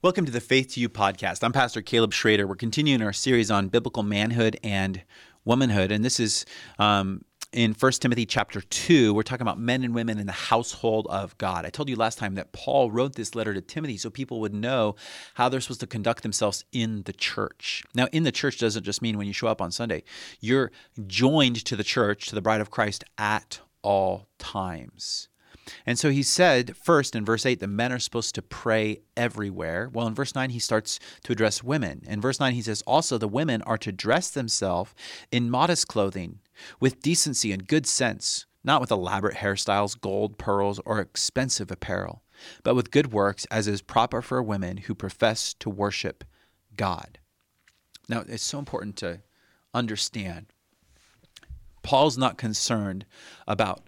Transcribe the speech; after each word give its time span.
Welcome 0.00 0.26
to 0.26 0.30
the 0.30 0.40
Faith 0.40 0.74
to 0.74 0.80
You 0.80 0.88
podcast. 0.88 1.42
I'm 1.42 1.50
Pastor 1.50 1.82
Caleb 1.82 2.12
Schrader. 2.12 2.46
We're 2.46 2.54
continuing 2.54 3.02
our 3.02 3.12
series 3.12 3.50
on 3.50 3.66
biblical 3.66 4.04
manhood 4.04 4.56
and 4.62 5.02
womanhood, 5.44 5.90
and 5.90 6.04
this 6.04 6.20
is 6.20 6.46
um, 6.78 7.24
in 7.52 7.74
1 7.74 7.92
Timothy 7.94 8.24
chapter 8.24 8.60
2. 8.60 9.12
We're 9.12 9.24
talking 9.24 9.42
about 9.42 9.58
men 9.58 9.82
and 9.82 9.96
women 9.96 10.20
in 10.20 10.26
the 10.26 10.32
household 10.32 11.08
of 11.10 11.36
God. 11.38 11.66
I 11.66 11.70
told 11.70 11.88
you 11.88 11.96
last 11.96 12.16
time 12.16 12.36
that 12.36 12.52
Paul 12.52 12.92
wrote 12.92 13.16
this 13.16 13.34
letter 13.34 13.52
to 13.52 13.60
Timothy 13.60 13.96
so 13.96 14.08
people 14.08 14.38
would 14.38 14.54
know 14.54 14.94
how 15.34 15.48
they're 15.48 15.60
supposed 15.60 15.80
to 15.80 15.88
conduct 15.88 16.22
themselves 16.22 16.64
in 16.70 17.02
the 17.02 17.12
church. 17.12 17.82
Now, 17.92 18.06
in 18.12 18.22
the 18.22 18.30
church 18.30 18.60
doesn't 18.60 18.84
just 18.84 19.02
mean 19.02 19.18
when 19.18 19.26
you 19.26 19.32
show 19.32 19.48
up 19.48 19.60
on 19.60 19.72
Sunday, 19.72 20.04
you're 20.38 20.70
joined 21.08 21.64
to 21.64 21.74
the 21.74 21.82
church, 21.82 22.28
to 22.28 22.36
the 22.36 22.40
bride 22.40 22.60
of 22.60 22.70
Christ 22.70 23.02
at 23.18 23.58
all 23.82 24.28
times. 24.38 25.26
And 25.86 25.98
so 25.98 26.10
he 26.10 26.22
said, 26.22 26.76
first 26.76 27.14
in 27.14 27.24
verse 27.24 27.44
8, 27.46 27.60
the 27.60 27.66
men 27.66 27.92
are 27.92 27.98
supposed 27.98 28.34
to 28.34 28.42
pray 28.42 29.00
everywhere. 29.16 29.90
Well, 29.92 30.06
in 30.06 30.14
verse 30.14 30.34
9, 30.34 30.50
he 30.50 30.58
starts 30.58 30.98
to 31.24 31.32
address 31.32 31.62
women. 31.62 32.02
In 32.06 32.20
verse 32.20 32.40
9, 32.40 32.54
he 32.54 32.62
says, 32.62 32.82
also 32.82 33.18
the 33.18 33.28
women 33.28 33.62
are 33.62 33.78
to 33.78 33.92
dress 33.92 34.30
themselves 34.30 34.94
in 35.30 35.50
modest 35.50 35.88
clothing, 35.88 36.40
with 36.80 37.02
decency 37.02 37.52
and 37.52 37.66
good 37.66 37.86
sense, 37.86 38.46
not 38.64 38.80
with 38.80 38.90
elaborate 38.90 39.36
hairstyles, 39.36 39.98
gold, 39.98 40.38
pearls, 40.38 40.80
or 40.84 41.00
expensive 41.00 41.70
apparel, 41.70 42.22
but 42.62 42.74
with 42.74 42.90
good 42.90 43.12
works, 43.12 43.44
as 43.46 43.68
is 43.68 43.82
proper 43.82 44.22
for 44.22 44.42
women 44.42 44.78
who 44.78 44.94
profess 44.94 45.54
to 45.54 45.70
worship 45.70 46.24
God. 46.76 47.18
Now, 48.08 48.24
it's 48.26 48.42
so 48.42 48.58
important 48.58 48.96
to 48.96 49.20
understand. 49.74 50.46
Paul's 51.82 52.18
not 52.18 52.38
concerned 52.38 53.06
about 53.46 53.82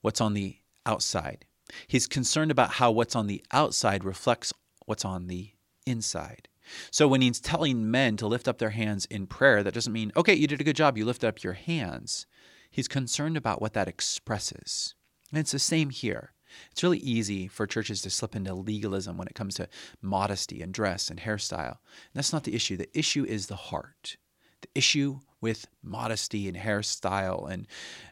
what's 0.00 0.20
on 0.20 0.34
the 0.34 0.56
outside. 0.86 1.44
He's 1.86 2.06
concerned 2.06 2.50
about 2.50 2.72
how 2.72 2.90
what's 2.90 3.16
on 3.16 3.26
the 3.26 3.42
outside 3.52 4.04
reflects 4.04 4.52
what's 4.86 5.04
on 5.04 5.26
the 5.26 5.52
inside. 5.86 6.48
So 6.90 7.08
when 7.08 7.22
he's 7.22 7.40
telling 7.40 7.90
men 7.90 8.16
to 8.18 8.26
lift 8.26 8.48
up 8.48 8.58
their 8.58 8.70
hands 8.70 9.06
in 9.06 9.26
prayer, 9.26 9.62
that 9.62 9.74
doesn't 9.74 9.92
mean, 9.92 10.12
okay, 10.16 10.34
you 10.34 10.46
did 10.46 10.60
a 10.60 10.64
good 10.64 10.76
job, 10.76 10.96
you 10.96 11.04
lift 11.04 11.24
up 11.24 11.42
your 11.42 11.54
hands. 11.54 12.26
He's 12.70 12.88
concerned 12.88 13.36
about 13.36 13.60
what 13.60 13.74
that 13.74 13.88
expresses. 13.88 14.94
And 15.30 15.38
it's 15.38 15.52
the 15.52 15.58
same 15.58 15.90
here. 15.90 16.32
It's 16.70 16.82
really 16.82 16.98
easy 16.98 17.48
for 17.48 17.66
churches 17.66 18.02
to 18.02 18.10
slip 18.10 18.36
into 18.36 18.54
legalism 18.54 19.16
when 19.16 19.28
it 19.28 19.34
comes 19.34 19.54
to 19.56 19.68
modesty 20.00 20.62
and 20.62 20.72
dress 20.72 21.10
and 21.10 21.20
hairstyle. 21.20 21.78
And 21.78 22.14
that's 22.14 22.32
not 22.32 22.44
the 22.44 22.54
issue. 22.54 22.76
The 22.76 22.96
issue 22.98 23.24
is 23.24 23.46
the 23.46 23.56
heart. 23.56 24.16
The 24.60 24.68
issue 24.74 25.20
with 25.40 25.66
modesty 25.82 26.48
and 26.48 26.56
hairstyle 26.56 27.50
and, 27.50 27.66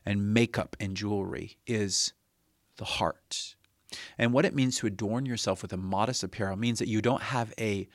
and 0.04 0.32
makeup 0.34 0.76
and 0.80 0.96
jewelry 0.96 1.58
is 1.66 2.12
the 2.80 2.86
heart. 2.86 3.54
And 4.16 4.32
what 4.32 4.46
it 4.46 4.54
means 4.54 4.78
to 4.78 4.86
adorn 4.86 5.26
yourself 5.26 5.62
with 5.62 5.72
a 5.72 5.76
modest 5.76 6.24
apparel 6.24 6.56
means 6.56 6.78
that 6.78 6.88
you 6.88 7.02
don't 7.02 7.22
have 7.22 7.52
a 7.60 7.86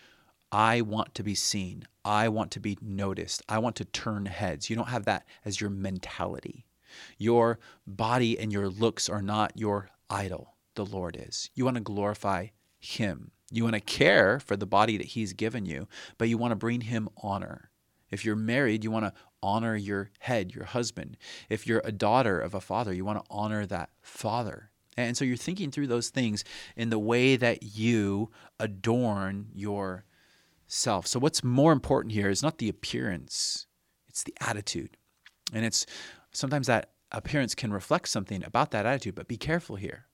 I 0.51 0.81
want 0.81 1.15
to 1.15 1.23
be 1.23 1.35
seen. 1.35 1.87
I 2.05 2.29
want 2.29 2.51
to 2.51 2.59
be 2.59 2.77
noticed. 2.81 3.41
I 3.49 3.57
want 3.57 3.75
to 3.77 3.85
turn 3.85 4.27
heads. 4.27 4.69
You 4.69 4.75
don't 4.75 4.89
have 4.89 5.05
that 5.05 5.25
as 5.43 5.59
your 5.59 5.71
mentality. 5.71 6.65
Your 7.17 7.59
body 7.87 8.39
and 8.39 8.53
your 8.53 8.69
looks 8.69 9.09
are 9.09 9.23
not 9.23 9.57
your 9.57 9.89
idol. 10.09 10.53
The 10.75 10.85
Lord 10.85 11.17
is. 11.19 11.49
You 11.55 11.65
want 11.65 11.77
to 11.77 11.81
glorify 11.81 12.47
Him. 12.77 13.31
You 13.51 13.63
want 13.63 13.73
to 13.73 13.81
care 13.81 14.39
for 14.39 14.55
the 14.55 14.67
body 14.67 14.97
that 14.97 15.07
He's 15.07 15.33
given 15.33 15.65
you, 15.65 15.87
but 16.17 16.29
you 16.29 16.37
want 16.37 16.51
to 16.51 16.55
bring 16.55 16.81
Him 16.81 17.09
honor. 17.17 17.71
If 18.11 18.23
you're 18.23 18.35
married, 18.35 18.83
you 18.83 18.91
want 18.91 19.05
to 19.05 19.13
honor 19.41 19.75
your 19.75 20.11
head, 20.19 20.53
your 20.53 20.65
husband. 20.65 21.17
If 21.49 21.67
you're 21.67 21.81
a 21.83 21.91
daughter 21.91 22.39
of 22.39 22.53
a 22.53 22.61
father, 22.61 22.93
you 22.93 23.03
want 23.03 23.23
to 23.23 23.29
honor 23.29 23.65
that 23.65 23.89
father. 24.01 24.71
And 24.97 25.17
so 25.17 25.25
you're 25.25 25.37
thinking 25.37 25.71
through 25.71 25.87
those 25.87 26.09
things 26.09 26.43
in 26.75 26.89
the 26.89 26.99
way 26.99 27.35
that 27.35 27.63
you 27.63 28.31
adorn 28.59 29.47
yourself. 29.53 31.07
So 31.07 31.19
what's 31.19 31.43
more 31.43 31.71
important 31.71 32.13
here 32.13 32.29
is 32.29 32.41
not 32.41 32.57
the 32.59 32.69
appearance, 32.69 33.67
it's 34.07 34.23
the 34.23 34.33
attitude. 34.39 34.97
And 35.53 35.65
it's 35.65 35.85
sometimes 36.31 36.67
that 36.67 36.91
appearance 37.11 37.55
can 37.55 37.71
reflect 37.71 38.07
something 38.09 38.43
about 38.43 38.71
that 38.71 38.85
attitude, 38.85 39.15
but 39.15 39.27
be 39.27 39.37
careful 39.37 39.75
here. 39.75 40.07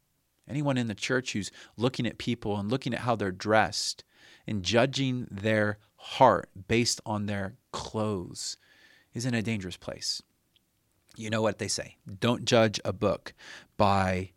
Anyone 0.48 0.78
in 0.78 0.88
the 0.88 0.96
church 0.96 1.34
who's 1.34 1.52
looking 1.78 2.06
at 2.06 2.18
people 2.18 2.58
and 2.58 2.70
looking 2.70 2.94
at 2.94 3.02
how 3.02 3.16
they're 3.16 3.32
dressed 3.32 4.04
and 4.48 4.64
judging 4.64 5.28
their 5.30 5.78
heart 5.96 6.50
based 6.68 7.00
on 7.06 7.28
their 7.28 7.56
clothes 7.72 8.58
is 9.14 9.26
in 9.26 9.34
a 9.34 9.42
dangerous 9.42 9.78
place. 9.78 10.22
You 11.16 11.30
know 11.30 11.42
what 11.42 11.60
they 11.60 11.68
say 11.68 11.98
don't 12.20 12.46
judge 12.46 12.80
a 12.84 12.94
book 12.94 13.34
by 13.78 14.32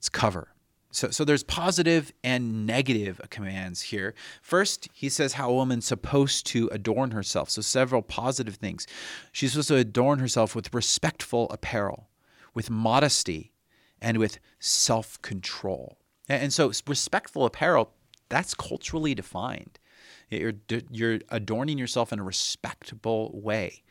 its 0.00 0.08
cover. 0.08 0.48
So, 0.92 1.10
so 1.10 1.24
there's 1.24 1.44
positive 1.44 2.10
and 2.24 2.66
negative 2.66 3.20
commands 3.28 3.82
here. 3.82 4.14
First, 4.40 4.88
he 4.94 5.10
says 5.10 5.34
how 5.34 5.50
a 5.50 5.54
woman's 5.54 5.84
supposed 5.84 6.46
to 6.46 6.68
adorn 6.72 7.10
herself. 7.10 7.50
So 7.50 7.60
several 7.60 8.00
positive 8.00 8.54
things. 8.54 8.86
She's 9.30 9.52
supposed 9.52 9.68
to 9.68 9.76
adorn 9.76 10.18
herself 10.18 10.56
with 10.56 10.72
respectful 10.72 11.48
apparel, 11.50 12.08
with 12.54 12.70
modesty, 12.70 13.52
and 14.00 14.16
with 14.16 14.40
self-control. 14.58 15.98
And 16.30 16.50
so 16.50 16.72
respectful 16.86 17.44
apparel, 17.44 17.92
that's 18.30 18.54
culturally 18.54 19.14
defined. 19.14 19.78
You're, 20.30 20.54
you're 20.90 21.18
adorning 21.28 21.76
yourself 21.76 22.10
in 22.10 22.20
a 22.20 22.24
respectable 22.24 23.30
way. 23.34 23.82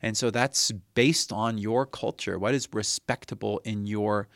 And 0.00 0.16
so 0.16 0.30
that's 0.30 0.72
based 0.94 1.30
on 1.30 1.58
your 1.58 1.84
culture. 1.84 2.38
What 2.38 2.54
is 2.54 2.68
respectable 2.72 3.60
in 3.64 3.86
your 3.86 4.22
culture. 4.22 4.32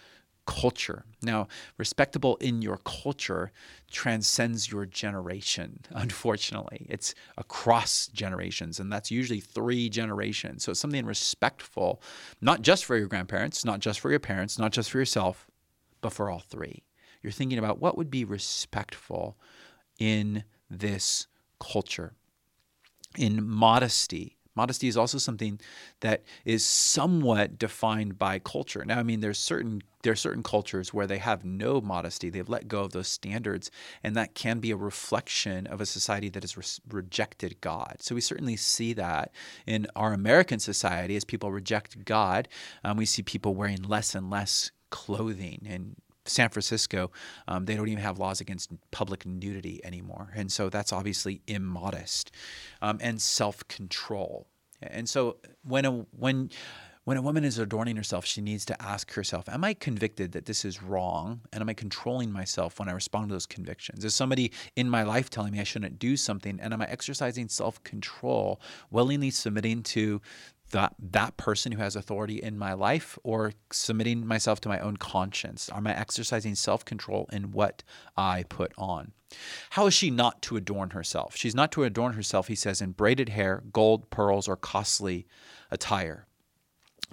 Now, 1.23 1.49
respectable 1.79 2.37
in 2.37 2.63
your 2.63 2.79
culture 2.79 3.53
transcends 3.91 4.71
your 4.71 4.87
generation, 4.87 5.81
unfortunately. 5.91 6.87
It's 6.89 7.15
across 7.37 8.09
generations, 8.09 8.81
and 8.81 8.93
that's 8.93 9.11
usually 9.11 9.41
three 9.41 9.89
generations. 9.89 10.65
So 10.65 10.73
it's 10.73 10.81
something 10.81 11.07
respectful, 11.07 12.03
not 12.41 12.63
just 12.63 12.85
for 12.85 12.97
your 12.97 13.09
grandparents, 13.09 13.65
not 13.65 13.81
just 13.81 14.01
for 14.01 14.11
your 14.11 14.21
parents, 14.21 14.59
not 14.59 14.73
just 14.73 14.91
for 14.91 14.99
yourself, 14.99 15.47
but 16.01 16.13
for 16.13 16.31
all 16.31 16.41
three. 16.41 16.83
You're 17.23 17.33
thinking 17.33 17.59
about 17.59 17.81
what 17.81 17.97
would 17.97 18.11
be 18.11 18.25
respectful 18.25 19.39
in 19.99 20.45
this 20.69 21.29
culture, 21.61 22.15
in 23.17 23.47
modesty, 23.49 24.39
Modesty 24.55 24.89
is 24.89 24.97
also 24.97 25.19
something 25.19 25.61
that 26.01 26.23
is 26.45 26.65
somewhat 26.65 27.59
defined 27.59 28.19
by 28.19 28.39
culture. 28.39 28.85
Now, 28.85 28.99
I 28.99 29.03
mean, 29.03 29.21
there's 29.21 29.39
certain 29.39 29.83
there 30.03 30.13
are 30.13 30.17
certain 30.17 30.43
cultures 30.43 30.93
where 30.93 31.07
they 31.07 31.19
have 31.19 31.45
no 31.45 31.81
modesty; 31.81 32.29
they've 32.29 32.49
let 32.49 32.69
go 32.69 32.83
of 32.83 32.93
those 32.93 33.09
standards, 33.09 33.71
and 34.03 34.17
that 34.17 34.35
can 34.35 34.59
be 34.59 34.73
a 34.73 34.77
reflection 34.77 35.67
of 35.67 35.81
a 35.81 35.87
society 35.87 36.29
that 36.31 36.43
has 36.43 36.57
re- 36.57 36.65
rejected 36.91 37.61
God. 37.61 37.97
So 38.01 38.15
we 38.15 38.21
certainly 38.21 38.57
see 38.57 38.93
that 38.95 39.33
in 39.67 39.87
our 39.95 40.13
American 40.13 40.59
society 40.59 41.17
as 41.17 41.25
people 41.25 41.53
reject 41.53 42.05
God. 42.05 42.49
Um, 42.83 42.97
we 42.97 43.07
see 43.07 43.23
people 43.23 43.55
wearing 43.55 43.83
less 43.83 44.15
and 44.15 44.29
less 44.29 44.71
clothing 44.91 45.67
and 45.69 45.97
San 46.25 46.49
Francisco, 46.51 47.11
um, 47.49 47.65
they 47.65 47.75
don't 47.75 47.89
even 47.89 48.03
have 48.03 48.19
laws 48.19 48.41
against 48.41 48.71
public 48.91 49.27
nudity 49.27 49.81
anymore. 49.85 50.31
And 50.35 50.51
so 50.51 50.69
that's 50.69 50.93
obviously 50.93 51.43
immodest 51.47 52.31
um, 52.81 52.99
and 53.01 53.21
self 53.21 53.67
control. 53.69 54.47
And 54.81 55.09
so 55.09 55.37
when 55.63 55.85
a, 55.85 55.91
when, 56.17 56.51
when 57.05 57.17
a 57.17 57.23
woman 57.23 57.45
is 57.45 57.59
adorning 57.59 57.97
herself, 57.97 58.25
she 58.25 58.41
needs 58.41 58.65
to 58.67 58.81
ask 58.81 59.13
herself, 59.13 59.49
Am 59.49 59.65
I 59.65 59.75
convicted 59.75 60.33
that 60.33 60.47
this 60.47 60.65
is 60.65 60.83
wrong? 60.83 61.41
And 61.53 61.61
am 61.61 61.69
I 61.69 61.75
controlling 61.75 62.31
myself 62.31 62.79
when 62.79 62.89
I 62.89 62.93
respond 62.93 63.29
to 63.29 63.35
those 63.35 63.47
convictions? 63.47 64.05
Is 64.05 64.15
somebody 64.15 64.53
in 64.77 64.89
my 64.89 65.03
life 65.03 65.29
telling 65.29 65.53
me 65.53 65.61
I 65.61 65.65
shouldn't 65.65 65.99
do 65.99 66.17
something? 66.17 66.61
And 66.61 66.73
am 66.73 66.81
I 66.81 66.87
exercising 66.87 67.49
self 67.49 67.83
control, 67.83 68.61
willingly 68.91 69.31
submitting 69.31 69.83
to 69.85 70.21
that 70.73 70.95
that 70.99 71.37
person 71.37 71.73
who 71.73 71.81
has 71.81 71.97
authority 71.97 72.43
in 72.43 72.59
my 72.59 72.73
life 72.75 73.19
or 73.23 73.53
submitting 73.71 74.27
myself 74.27 74.61
to 74.63 74.69
my 74.69 74.79
own 74.81 74.97
conscience? 74.97 75.71
Am 75.73 75.87
I 75.87 75.97
exercising 75.97 76.55
self-control 76.55 77.29
in 77.33 77.53
what 77.53 77.83
I 78.17 78.45
put 78.49 78.73
on? 78.77 79.13
How 79.71 79.87
is 79.87 79.95
she 79.95 80.11
not 80.11 80.43
to 80.43 80.57
adorn 80.57 80.91
herself? 80.91 81.37
She's 81.37 81.55
not 81.55 81.73
to 81.73 81.85
adorn 81.85 82.15
herself, 82.15 82.49
he 82.49 82.55
says, 82.55 82.83
in 82.83 82.93
braided 82.93 83.31
hair, 83.31 83.63
gold, 83.73 84.11
pearls, 84.11 84.49
or 84.49 84.57
costly 84.57 85.27
attire. 85.71 86.27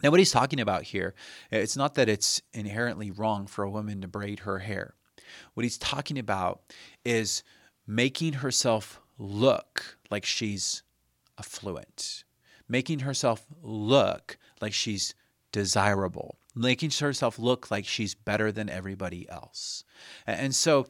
Now, 0.02 0.12
what 0.12 0.20
he's 0.20 0.32
talking 0.32 0.60
about 0.60 0.84
here, 0.84 1.14
it's 1.52 1.78
not 1.78 1.96
that 1.96 2.10
it's 2.10 2.42
inherently 2.54 3.12
wrong 3.12 3.48
for 3.48 3.64
a 3.64 3.70
woman 3.70 4.02
to 4.02 4.08
braid 4.08 4.40
her 4.40 4.60
hair. 4.60 4.96
What 5.54 5.64
he's 5.64 5.78
talking 5.78 6.18
about 6.18 6.62
is 7.06 7.44
making 7.86 8.34
herself 8.34 9.02
look 9.18 9.98
like 10.10 10.26
she's 10.26 10.84
affluent 11.38 12.24
making 12.70 13.00
herself 13.00 13.46
look 13.62 14.38
like 14.62 14.74
she's 14.74 15.16
desirable, 15.52 16.38
making 16.56 16.92
herself 16.92 17.40
look 17.40 17.72
like 17.72 17.86
she's 17.86 18.14
better 18.14 18.52
than 18.52 18.70
everybody 18.70 19.28
else. 19.30 19.84
And 20.28 20.56
so 20.56 20.88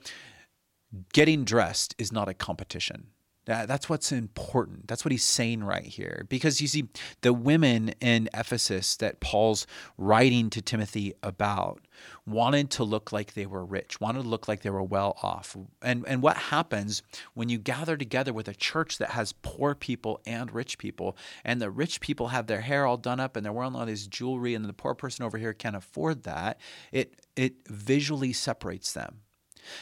getting 1.13 1.45
dressed 1.45 1.95
is 1.97 2.11
not 2.11 2.27
a 2.27 2.33
competition. 2.33 3.07
That, 3.49 3.67
that's 3.67 3.89
what's 3.89 4.11
important. 4.11 4.87
That's 4.87 5.03
what 5.03 5.11
he's 5.11 5.23
saying 5.23 5.63
right 5.63 5.83
here. 5.83 6.27
Because 6.29 6.61
you 6.61 6.67
see, 6.67 6.87
the 7.21 7.33
women 7.33 7.95
in 7.99 8.29
Ephesus 8.31 8.95
that 8.97 9.21
Paul's 9.21 9.65
writing 9.97 10.51
to 10.51 10.61
Timothy 10.61 11.15
about 11.23 11.81
wanted 12.27 12.69
to 12.69 12.83
look 12.83 13.11
like 13.11 13.33
they 13.33 13.47
were 13.47 13.65
rich, 13.65 13.99
wanted 13.99 14.21
to 14.21 14.29
look 14.29 14.47
like 14.47 14.61
they 14.61 14.69
were 14.69 14.83
well 14.83 15.17
off. 15.23 15.57
And, 15.81 16.05
and 16.07 16.21
what 16.21 16.37
happens 16.37 17.01
when 17.33 17.49
you 17.49 17.57
gather 17.57 17.97
together 17.97 18.33
with 18.33 18.47
a 18.47 18.53
church 18.53 18.99
that 18.99 19.09
has 19.09 19.33
poor 19.41 19.73
people 19.73 20.21
and 20.27 20.53
rich 20.53 20.77
people, 20.77 21.17
and 21.43 21.59
the 21.59 21.71
rich 21.71 22.01
people 22.01 22.27
have 22.27 22.45
their 22.45 22.61
hair 22.61 22.85
all 22.85 22.97
done 22.97 23.19
up 23.19 23.35
and 23.35 23.43
they're 23.43 23.51
wearing 23.51 23.75
all 23.75 23.87
this 23.87 24.05
jewelry, 24.05 24.53
and 24.53 24.63
the 24.63 24.73
poor 24.73 24.93
person 24.93 25.25
over 25.25 25.39
here 25.39 25.53
can't 25.53 25.75
afford 25.75 26.21
that, 26.21 26.59
it, 26.91 27.15
it 27.35 27.67
visually 27.67 28.31
separates 28.31 28.93
them. 28.93 29.21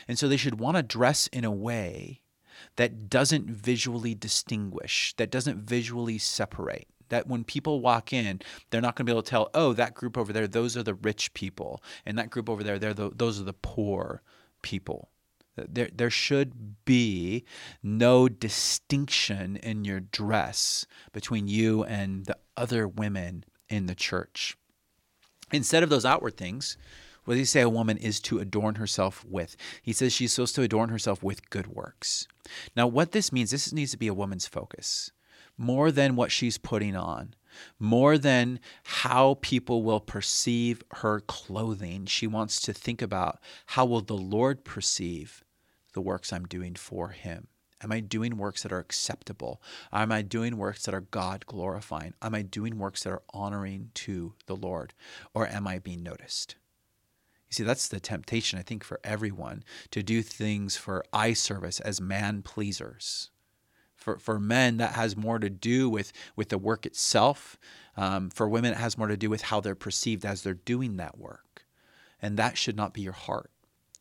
And 0.08 0.18
so 0.18 0.30
they 0.30 0.38
should 0.38 0.58
want 0.58 0.78
to 0.78 0.84
dress 0.84 1.28
in 1.28 1.44
a 1.44 1.52
way 1.52 2.22
that 2.75 3.09
doesn't 3.09 3.50
visually 3.50 4.15
distinguish, 4.15 5.13
that 5.18 5.31
doesn't 5.31 5.59
visually 5.59 6.18
separate. 6.18 6.88
That 7.09 7.27
when 7.27 7.45
people 7.45 7.80
walk 7.80 8.12
in, 8.12 8.42
they're 8.69 8.81
not 8.81 8.95
going 8.95 9.06
to 9.06 9.12
be 9.12 9.13
able 9.13 9.24
to 9.24 9.30
tell, 9.30 9.50
oh, 9.54 9.71
that 9.74 9.94
group 9.94 10.18
over 10.18 10.33
there, 10.33 10.48
those 10.48 10.75
are 10.75 10.83
the 10.83 10.94
rich 10.94 11.33
people, 11.33 11.81
and 12.06 12.18
that 12.18 12.30
group 12.30 12.50
over 12.50 12.63
there, 12.63 12.77
they're 12.77 12.94
the, 12.94 13.12
those 13.15 13.39
are 13.39 13.45
the 13.45 13.54
poor 13.54 14.21
people. 14.62 15.09
There, 15.56 15.89
there 15.94 16.09
should 16.09 16.83
be 16.86 17.45
no 17.81 18.30
distinction 18.30 19.56
in 19.57 19.86
your 19.86 20.00
dress 20.00 20.86
between 21.13 21.48
you 21.48 21.83
and 21.83 22.25
the 22.25 22.38
other 22.56 22.88
women 22.88 23.44
in 23.69 23.88
the 23.88 23.95
church. 23.95 24.56
Instead 25.51 25.81
of 25.81 25.89
those 25.89 26.06
outward 26.06 26.38
things, 26.38 26.77
what 27.28 27.34
does 27.34 27.40
he 27.40 27.46
say 27.46 27.60
a 27.60 27.68
woman 27.68 27.98
is 27.98 28.22
to 28.22 28.40
adorn 28.40 28.76
herself 28.76 29.26
with? 29.28 29.58
He 29.82 29.92
says 29.92 30.14
she's 30.14 30.32
supposed 30.32 30.56
to 30.56 30.62
adorn 30.62 30.88
herself 30.88 31.22
with 31.22 31.50
good 31.50 31.68
works. 31.68 32.26
Now, 32.74 32.88
what 32.88 33.12
this 33.12 33.34
means, 33.34 33.52
this 33.52 33.74
needs 33.74 33.92
to 33.92 33.98
be 33.98 34.08
a 34.08 34.14
woman's 34.14 34.48
focus 34.48 35.12
more 35.58 35.92
than 35.92 36.16
what 36.16 36.32
she's 36.32 36.58
putting 36.58 36.96
on, 36.96 37.34
more 37.80 38.18
than 38.18 38.62
how 38.84 39.40
people 39.42 39.84
will 39.84 40.00
perceive 40.00 40.82
her 41.02 41.20
clothing. 41.20 42.06
She 42.06 42.28
wants 42.28 42.62
to 42.62 42.72
think 42.72 43.02
about 43.02 43.40
how 43.66 43.86
will 43.86 44.00
the 44.00 44.14
Lord 44.14 44.64
perceive 44.64 45.44
the 45.92 46.00
works 46.00 46.32
I'm 46.32 46.46
doing 46.46 46.76
for 46.76 47.10
him. 47.10 47.48
Am 47.84 47.92
I 47.92 48.00
doing 48.00 48.38
works 48.38 48.64
that 48.64 48.72
are 48.72 48.80
acceptable? 48.80 49.62
Am 49.92 50.14
I 50.14 50.22
doing 50.22 50.56
works 50.56 50.86
that 50.86 50.96
are 50.96 51.02
God 51.02 51.46
glorifying? 51.46 52.14
Am 52.22 52.34
I 52.34 52.42
doing 52.42 52.78
works 52.78 53.04
that 53.04 53.12
are 53.12 53.24
honoring 53.34 53.92
to 53.96 54.34
the 54.46 54.56
Lord? 54.56 54.94
Or 55.34 55.46
am 55.46 55.68
I 55.68 55.80
being 55.80 56.04
noticed? 56.04 56.56
You 57.50 57.54
see, 57.54 57.64
that's 57.64 57.88
the 57.88 58.00
temptation, 58.00 58.60
I 58.60 58.62
think, 58.62 58.84
for 58.84 59.00
everyone 59.04 59.64
to 59.92 60.04
do 60.04 60.22
things 60.22 60.76
for 60.76 61.04
eye 61.14 61.34
service 61.34 61.80
as 61.80 62.02
man 62.02 62.42
pleasers. 62.42 63.30
For, 63.96 64.20
for 64.20 64.40
men, 64.40 64.78
that 64.78 64.94
has 64.94 65.18
more 65.18 65.40
to 65.40 65.50
do 65.50 65.90
with, 65.90 66.12
with 66.36 66.50
the 66.50 66.58
work 66.58 66.86
itself. 66.86 67.58
Um, 67.96 68.30
for 68.30 68.48
women, 68.48 68.74
it 68.74 68.78
has 68.78 68.98
more 68.98 69.08
to 69.08 69.18
do 69.18 69.30
with 69.30 69.44
how 69.44 69.60
they're 69.60 69.76
perceived 69.76 70.26
as 70.26 70.44
they're 70.44 70.54
doing 70.54 70.98
that 70.98 71.18
work. 71.18 71.66
And 72.22 72.38
that 72.38 72.58
should 72.58 72.76
not 72.76 72.94
be 72.94 73.02
your 73.02 73.14
heart. 73.14 73.52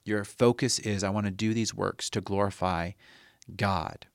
Your 0.05 0.25
focus 0.25 0.79
is 0.79 1.03
I 1.03 1.11
want 1.11 1.27
to 1.27 1.33
do 1.33 1.55
these 1.55 1.75
works 1.75 2.09
to 2.11 2.21
glorify 2.21 2.93
God. 3.57 4.07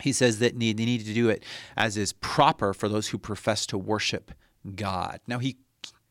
He 0.00 0.12
says 0.12 0.38
that 0.38 0.58
they 0.58 0.72
need 0.72 1.04
to 1.04 1.14
do 1.14 1.28
it 1.28 1.44
as 1.76 1.96
is 1.96 2.12
proper 2.14 2.72
for 2.72 2.88
those 2.88 3.08
who 3.08 3.18
profess 3.18 3.66
to 3.66 3.78
worship 3.78 4.32
God. 4.74 5.20
Now, 5.26 5.38
he 5.38 5.58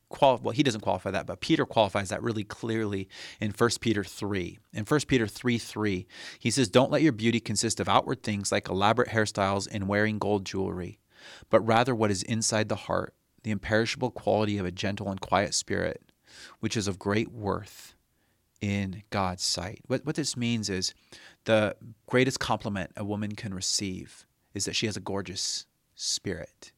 qual- 0.08 0.38
well, 0.42 0.52
he 0.52 0.62
doesn't 0.62 0.80
qualify 0.80 1.10
that, 1.10 1.26
but 1.26 1.40
Peter 1.40 1.66
qualifies 1.66 2.08
that 2.08 2.22
really 2.22 2.44
clearly 2.44 3.08
in 3.40 3.50
1 3.52 3.70
Peter 3.80 4.04
3. 4.04 4.58
In 4.72 4.84
1 4.84 5.00
Peter 5.06 5.26
3 5.26 5.58
3, 5.58 6.06
he 6.38 6.50
says, 6.50 6.68
Don't 6.68 6.90
let 6.90 7.02
your 7.02 7.12
beauty 7.12 7.40
consist 7.40 7.80
of 7.80 7.88
outward 7.88 8.22
things 8.22 8.52
like 8.52 8.68
elaborate 8.68 9.10
hairstyles 9.10 9.68
and 9.70 9.88
wearing 9.88 10.18
gold 10.18 10.44
jewelry, 10.44 10.98
but 11.50 11.60
rather 11.60 11.94
what 11.94 12.10
is 12.10 12.22
inside 12.22 12.68
the 12.68 12.76
heart, 12.76 13.14
the 13.42 13.50
imperishable 13.50 14.10
quality 14.10 14.58
of 14.58 14.66
a 14.66 14.72
gentle 14.72 15.10
and 15.10 15.20
quiet 15.20 15.54
spirit, 15.54 16.02
which 16.60 16.76
is 16.76 16.88
of 16.88 16.98
great 16.98 17.30
worth 17.30 17.94
in 18.60 19.02
God's 19.10 19.42
sight. 19.42 19.80
What, 19.86 20.04
what 20.04 20.16
this 20.16 20.36
means 20.36 20.68
is 20.68 20.94
the 21.44 21.76
greatest 22.06 22.40
compliment 22.40 22.90
a 22.96 23.04
woman 23.04 23.34
can 23.34 23.54
receive 23.54 24.26
is 24.54 24.64
that 24.64 24.74
she 24.76 24.86
has 24.86 24.96
a 24.96 25.00
gorgeous 25.00 25.66
spirit, 25.94 26.72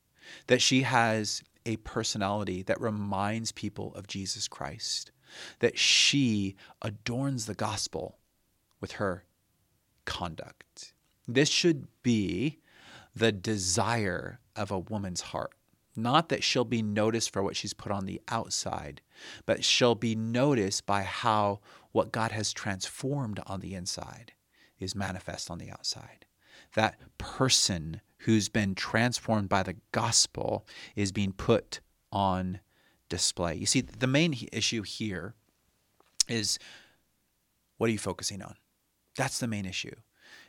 that 0.46 0.60
she 0.60 0.82
has 0.82 1.42
a 1.66 1.76
personality 1.76 2.62
that 2.62 2.80
reminds 2.80 3.52
people 3.52 3.94
of 3.94 4.06
Jesus 4.06 4.48
Christ, 4.48 5.12
that 5.60 5.78
she 5.78 6.56
adorns 6.82 7.46
the 7.46 7.54
gospel 7.54 8.18
with 8.80 8.92
her 8.92 9.24
conduct. 10.04 10.94
This 11.28 11.48
should 11.48 11.86
be 12.02 12.58
the 13.14 13.32
desire 13.32 14.40
of 14.56 14.70
a 14.70 14.78
woman's 14.78 15.20
heart. 15.20 15.52
Not 15.96 16.28
that 16.28 16.44
she'll 16.44 16.64
be 16.64 16.82
noticed 16.82 17.32
for 17.32 17.42
what 17.42 17.56
she's 17.56 17.74
put 17.74 17.92
on 17.92 18.06
the 18.06 18.20
outside, 18.28 19.02
but 19.44 19.64
she'll 19.64 19.94
be 19.94 20.14
noticed 20.14 20.86
by 20.86 21.02
how 21.02 21.60
what 21.92 22.12
God 22.12 22.32
has 22.32 22.52
transformed 22.52 23.40
on 23.46 23.60
the 23.60 23.74
inside 23.74 24.32
is 24.78 24.94
manifest 24.94 25.50
on 25.50 25.58
the 25.58 25.70
outside. 25.70 26.24
That 26.74 27.00
person 27.18 28.00
who's 28.20 28.48
been 28.48 28.74
transformed 28.74 29.48
by 29.48 29.62
the 29.62 29.76
gospel 29.92 30.66
is 30.94 31.12
being 31.12 31.32
put 31.32 31.80
on 32.12 32.60
display. 33.08 33.54
You 33.54 33.66
see, 33.66 33.80
the 33.80 34.06
main 34.06 34.36
issue 34.52 34.82
here 34.82 35.34
is 36.28 36.58
what 37.78 37.88
are 37.88 37.92
you 37.92 37.98
focusing 37.98 38.42
on? 38.42 38.56
That's 39.16 39.38
the 39.38 39.46
main 39.46 39.66
issue. 39.66 39.94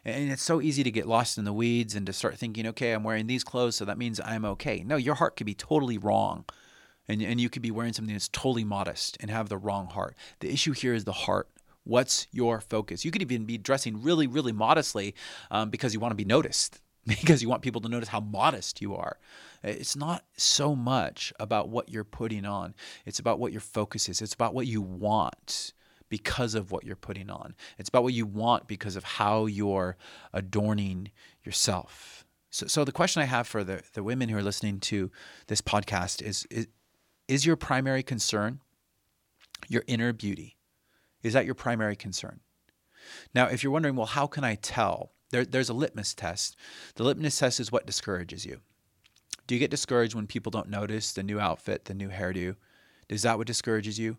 And 0.04 0.32
it's 0.32 0.44
so 0.44 0.62
easy 0.62 0.84
to 0.84 0.92
get 0.92 1.08
lost 1.08 1.38
in 1.38 1.46
the 1.46 1.54
weeds 1.54 1.96
and 1.96 2.06
to 2.06 2.14
start 2.14 2.38
thinking, 2.38 2.68
okay, 2.68 2.92
I'm 2.92 3.04
wearing 3.04 3.28
these 3.28 3.44
clothes, 3.44 3.76
so 3.76 3.86
that 3.86 3.98
means 3.98 4.20
I'm 4.24 4.46
okay. 4.46 4.84
No, 4.84 4.96
your 4.96 5.16
heart 5.16 5.36
could 5.36 5.46
be 5.46 5.54
totally 5.54 5.98
wrong. 5.98 6.46
And, 7.08 7.22
and 7.22 7.42
you 7.42 7.50
could 7.50 7.62
be 7.62 7.72
wearing 7.72 7.94
something 7.94 8.14
that's 8.14 8.30
totally 8.30 8.64
modest 8.64 9.18
and 9.20 9.32
have 9.32 9.50
the 9.50 9.58
wrong 9.58 9.88
heart. 9.88 10.16
The 10.40 10.52
issue 10.52 10.74
here 10.74 10.94
is 10.94 11.06
the 11.06 11.12
heart. 11.12 11.50
What's 11.84 12.28
your 12.32 12.62
focus? 12.62 13.04
You 13.04 13.12
could 13.12 13.22
even 13.22 13.46
be 13.46 13.58
dressing 13.58 14.02
really, 14.02 14.28
really 14.28 14.52
modestly 14.52 15.16
um, 15.50 15.70
because 15.70 15.94
you 15.94 16.00
want 16.00 16.12
to 16.12 16.16
be 16.16 16.26
noticed. 16.26 16.80
because 17.08 17.42
you 17.42 17.50
want 17.50 17.62
people 17.62 17.82
to 17.82 17.90
notice 17.90 18.10
how 18.10 18.20
modest 18.20 18.82
you 18.82 18.96
are. 18.96 19.18
It's 19.64 19.96
not 19.96 20.24
so 20.38 20.76
much 20.76 21.34
about 21.40 21.70
what 21.70 21.90
you're 21.90 22.04
putting 22.04 22.46
on, 22.46 22.76
it's 23.06 23.20
about 23.20 23.40
what 23.40 23.52
your 23.52 23.62
focus 23.62 24.10
is, 24.10 24.22
it's 24.22 24.34
about 24.34 24.54
what 24.54 24.68
you 24.68 24.82
want 24.82 25.74
because 26.10 26.56
of 26.56 26.72
what 26.72 26.84
you're 26.84 26.96
putting 26.96 27.30
on. 27.30 27.56
It's 27.78 27.88
about 27.88 28.04
what 28.04 28.14
you 28.14 28.26
want 28.26 28.68
because 28.68 28.96
of 28.96 29.04
how 29.04 29.46
you're 29.46 29.96
adorning 30.34 31.12
yourself. 31.44 32.26
So, 32.50 32.68
so 32.68 32.84
the 32.84 32.92
question 32.92 33.22
I 33.22 33.26
have 33.26 33.48
for 33.48 33.64
the, 33.64 33.82
the 33.94 34.04
women 34.04 34.28
who 34.28 34.38
are 34.38 34.44
listening 34.44 34.82
to 34.82 35.10
this 35.48 35.62
podcast 35.62 36.22
is, 36.22 36.46
is 36.52 36.68
Is 37.30 37.46
your 37.46 37.56
primary 37.56 38.04
concern 38.04 38.60
your 39.68 39.84
inner 39.88 40.14
beauty? 40.14 40.58
Is 41.24 41.34
that 41.34 41.46
your 41.46 41.56
primary 41.56 41.96
concern? 41.96 42.42
Now, 43.34 43.48
if 43.48 43.64
you're 43.64 43.72
wondering, 43.72 43.96
well, 43.96 44.08
how 44.08 44.28
can 44.28 44.44
I 44.44 44.56
tell? 44.56 45.14
There, 45.32 45.46
there's 45.46 45.70
a 45.70 45.74
litmus 45.74 46.14
test. 46.14 46.56
The 46.96 47.04
litmus 47.04 47.40
test 47.40 47.60
is 47.60 47.72
what 47.72 47.86
discourages 47.86 48.46
you. 48.46 48.60
Do 49.48 49.56
you 49.56 49.60
get 49.60 49.72
discouraged 49.72 50.14
when 50.14 50.28
people 50.28 50.52
don't 50.52 50.70
notice 50.70 51.12
the 51.12 51.24
new 51.24 51.40
outfit, 51.40 51.86
the 51.86 51.94
new 51.94 52.10
hairdo? 52.10 52.56
Is 53.10 53.24
that 53.24 53.38
what 53.38 53.48
discourages 53.48 53.98
you? 53.98 54.18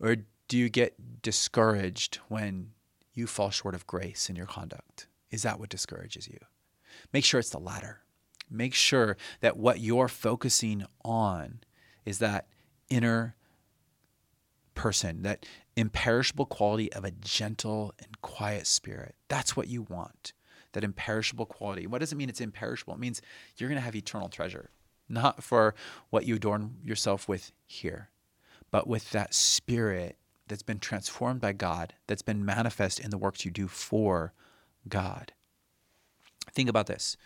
Or 0.00 0.16
do 0.48 0.58
you 0.58 0.68
get 0.68 1.22
discouraged 1.22 2.16
when 2.28 2.72
you 3.14 3.26
fall 3.26 3.50
short 3.50 3.74
of 3.74 3.86
grace 3.86 4.28
in 4.28 4.36
your 4.36 4.46
conduct? 4.46 5.06
Is 5.30 5.42
that 5.42 5.58
what 5.58 5.68
discourages 5.68 6.28
you? 6.28 6.38
Make 7.12 7.24
sure 7.24 7.40
it's 7.40 7.50
the 7.50 7.58
latter. 7.58 8.00
Make 8.50 8.74
sure 8.74 9.16
that 9.40 9.56
what 9.56 9.80
you're 9.80 10.08
focusing 10.08 10.84
on 11.04 11.60
is 12.04 12.18
that 12.18 12.48
inner 12.88 13.36
person, 14.74 15.22
that 15.22 15.46
imperishable 15.76 16.46
quality 16.46 16.92
of 16.92 17.04
a 17.04 17.12
gentle 17.12 17.94
and 18.00 18.20
quiet 18.22 18.66
spirit. 18.66 19.14
That's 19.28 19.56
what 19.56 19.68
you 19.68 19.82
want 19.82 20.32
that 20.72 20.84
imperishable 20.84 21.46
quality. 21.46 21.86
What 21.86 21.98
does 21.98 22.12
it 22.12 22.16
mean 22.16 22.28
it's 22.28 22.40
imperishable? 22.40 22.94
It 22.94 23.00
means 23.00 23.22
you're 23.56 23.68
going 23.68 23.80
to 23.80 23.84
have 23.84 23.96
eternal 23.96 24.28
treasure, 24.28 24.70
not 25.08 25.42
for 25.42 25.74
what 26.10 26.26
you 26.26 26.36
adorn 26.36 26.76
yourself 26.84 27.28
with 27.28 27.52
here, 27.66 28.10
but 28.70 28.86
with 28.86 29.10
that 29.10 29.34
spirit 29.34 30.16
that's 30.46 30.62
been 30.62 30.78
transformed 30.78 31.40
by 31.40 31.52
God, 31.52 31.94
that's 32.06 32.22
been 32.22 32.44
manifest 32.44 32.98
in 32.98 33.10
the 33.10 33.18
works 33.18 33.44
you 33.44 33.50
do 33.50 33.68
for 33.68 34.32
God. 34.88 35.32
Think 36.52 36.68
about 36.68 36.86
this. 36.86 37.16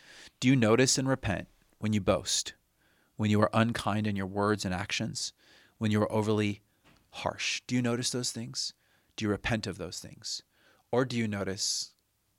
Do 0.40 0.48
you 0.48 0.56
notice 0.56 0.98
and 0.98 1.08
repent 1.08 1.48
when 1.78 1.92
you 1.92 2.00
boast, 2.00 2.54
when 3.16 3.30
you 3.30 3.40
are 3.40 3.50
unkind 3.54 4.06
in 4.06 4.16
your 4.16 4.26
words 4.26 4.64
and 4.64 4.74
actions, 4.74 5.32
when 5.78 5.90
you 5.90 6.02
are 6.02 6.12
overly 6.12 6.60
harsh? 7.10 7.62
Do 7.66 7.74
you 7.74 7.82
notice 7.82 8.10
those 8.10 8.32
things? 8.32 8.74
Do 9.16 9.24
you 9.24 9.30
repent 9.30 9.66
of 9.66 9.78
those 9.78 9.98
things? 9.98 10.42
Or 10.90 11.04
do 11.04 11.16
you 11.16 11.26
notice 11.26 11.93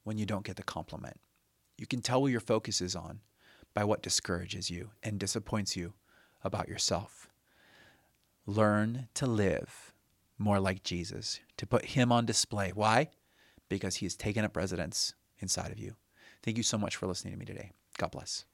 when 0.05 0.17
you 0.17 0.25
don't 0.25 0.45
get 0.45 0.55
the 0.55 0.63
compliment. 0.63 1.19
You 1.77 1.85
can 1.85 2.01
tell 2.01 2.21
where 2.21 2.31
your 2.31 2.39
focus 2.39 2.79
is 2.79 2.95
on 2.95 3.19
by 3.74 3.83
what 3.83 4.01
discourages 4.01 4.69
you 4.69 4.91
and 5.03 5.19
disappoints 5.19 5.75
you 5.75 5.93
about 6.43 6.69
yourself. 6.69 7.27
Learn 8.45 9.09
to 9.15 9.25
live 9.25 9.93
more 10.38 10.59
like 10.59 10.83
Jesus, 10.83 11.39
to 11.57 11.67
put 11.67 11.85
him 11.85 12.12
on 12.12 12.25
display. 12.25 12.71
Why? 12.74 13.09
Because 13.67 13.97
he 13.97 14.05
has 14.05 14.15
taken 14.15 14.45
up 14.45 14.55
residence 14.55 15.13
inside 15.39 15.71
of 15.71 15.79
you. 15.79 15.95
Thank 16.43 16.57
you 16.57 16.63
so 16.63 16.77
much 16.77 16.95
for 16.95 17.07
listening 17.07 17.33
to 17.33 17.39
me 17.39 17.45
today. 17.45 17.71
God 17.97 18.12
bless. 18.12 18.45